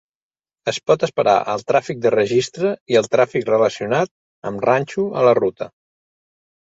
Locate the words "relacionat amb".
3.53-4.67